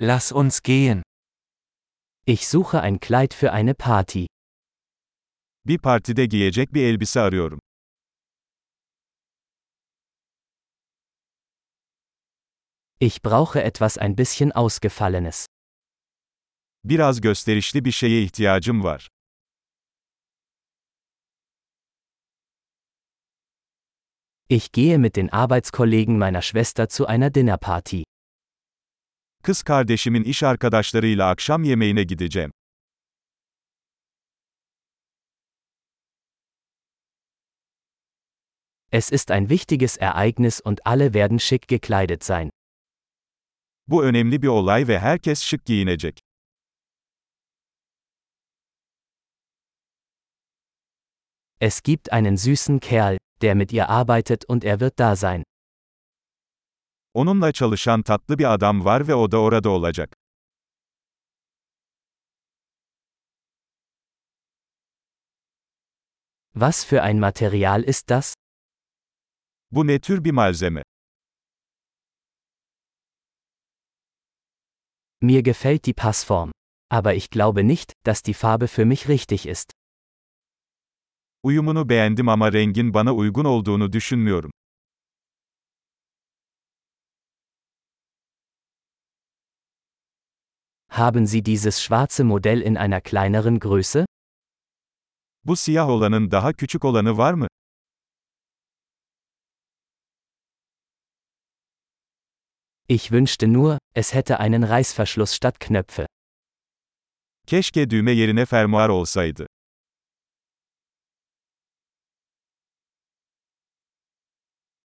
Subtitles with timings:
[0.00, 1.02] Lass uns gehen.
[2.24, 4.26] Ich suche ein Kleid für eine Party.
[5.64, 7.60] Bir partide giyecek bir elbise arıyorum.
[13.00, 15.46] Ich brauche etwas ein bisschen Ausgefallenes.
[16.84, 19.08] Biraz gösterişli bir şeye ihtiyacım var.
[24.48, 28.07] Ich gehe mit den Arbeitskollegen meiner Schwester zu einer Dinnerparty.
[29.42, 32.52] Kız kardeşimin iş arkadaşlarıyla akşam yemeğine gideceğim.
[38.92, 42.50] Es ist ein wichtiges Ereignis und alle werden schick gekleidet sein.
[43.86, 46.20] Bu önemli bir olay ve herkes şık giyinecek.
[51.60, 55.42] Es gibt einen süßen Kerl, der mit ihr arbeitet und er wird da sein.
[57.18, 60.16] Onunla çalışan tatlı bir adam var ve o da orada olacak.
[66.52, 68.34] Was für ein Material ist das?
[69.70, 70.82] Bu ne tür bir malzeme?
[75.20, 76.52] Mir gefällt die Passform.
[76.90, 79.72] Aber ich glaube nicht, dass die Farbe für mich richtig ist.
[81.42, 84.50] Uyumunu beğendim ama rengin bana uygun olduğunu düşünmüyorum.
[90.98, 94.04] Haben Sie dieses schwarze Modell in einer kleineren Größe?
[95.44, 97.46] Bu siyah olanın daha küçük olanı var mı?
[102.88, 106.06] Ich wünschte nur, es hätte einen Reißverschluss statt Knöpfe.
[107.46, 109.46] Keşke düğme yerine fermuar olsaydı.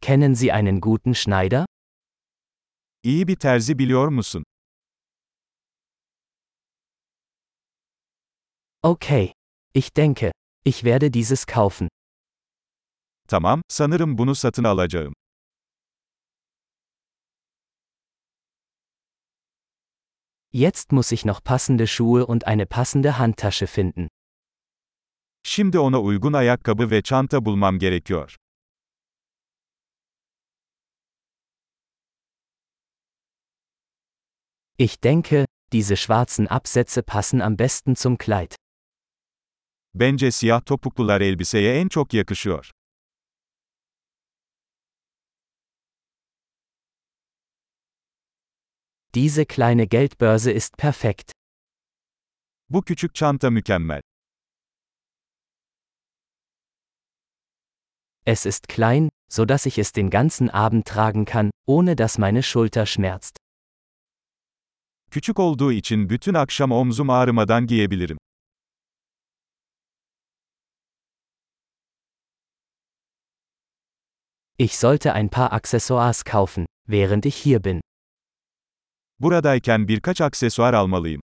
[0.00, 1.66] Kennen Sie einen guten Schneider?
[3.02, 4.44] İyi bir terzi biliyor musun?
[8.84, 9.32] Okay.
[9.74, 10.32] Ich denke,
[10.64, 11.88] ich werde dieses kaufen.
[13.28, 15.14] Tamam, sanırım bunu satın alacağım.
[20.52, 24.08] Jetzt muss ich noch passende Schuhe und eine passende Handtasche finden.
[25.42, 28.36] Şimdi ona uygun ayakkabı ve çanta bulmam gerekiyor.
[34.78, 38.61] Ich denke, diese schwarzen Absätze passen am besten zum Kleid.
[39.94, 42.70] Bence siyah topuklular elbiseye en çok yakışıyor.
[49.14, 51.32] Diese kleine Geldbörse ist perfekt.
[52.70, 54.00] Bu küçük çanta mükemmel.
[58.26, 62.42] Es ist klein, so dass ich es den ganzen Abend tragen kann, ohne dass meine
[62.42, 63.36] Schulter schmerzt.
[65.10, 68.18] Küçük olduğu için bütün akşam omzum ağrımadan giyebilirim.
[74.58, 77.80] Ich sollte ein paar Accessoires kaufen, während ich hier bin.
[79.18, 81.20] Buradayken birkaç aksesuar almalıyım.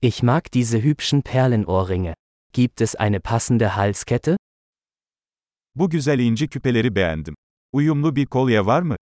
[0.00, 2.14] Ich mag diese hübschen Perlenohrringe.
[2.52, 4.36] Gibt es eine passende Halskette?
[5.74, 7.34] Bu güzel inci küpeleri beğendim.
[7.72, 8.96] Uyumlu bir kolye var mı?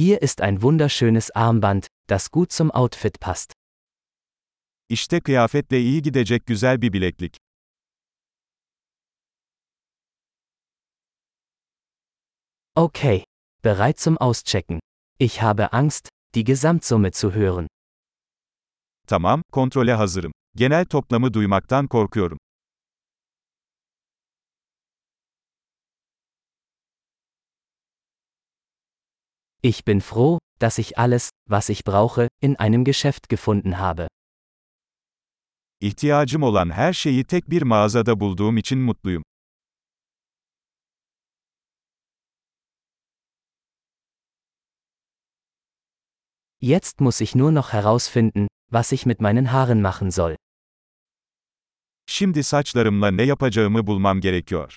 [0.00, 3.52] Hier ist ein wunderschönes Armband, das gut zum Outfit passt.
[4.88, 7.36] İşte kıyafetle iyi gidecek güzel bir bileklik.
[12.74, 13.24] Okay.
[13.64, 14.80] Bereit zum Auschecken.
[15.18, 17.66] Ich habe Angst, die Gesamtsumme zu hören.
[19.06, 20.32] Tamam, kontrole hazırım.
[20.56, 22.38] Genel toplamı duymaktan korkuyorum.
[29.62, 34.08] Ich bin froh, dass ich alles, was ich brauche, in einem Geschäft gefunden habe.
[35.80, 39.22] İhtiyacım olan her şeyi tek bir mağazada bulduğum için mutluyum.
[46.62, 50.36] Jetzt muss ich nur noch herausfinden, was ich mit meinen Haaren machen soll.
[52.06, 54.76] Şimdi saçlarımla ne yapacağımı bulmam gerekiyor.